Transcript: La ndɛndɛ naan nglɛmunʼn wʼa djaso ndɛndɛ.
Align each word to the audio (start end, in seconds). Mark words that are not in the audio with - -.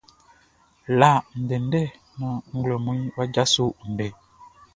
La 0.99 1.09
ndɛndɛ 1.41 1.81
naan 2.17 2.37
nglɛmunʼn 2.57 3.01
wʼa 3.13 3.23
djaso 3.31 3.65
ndɛndɛ. 3.91 4.07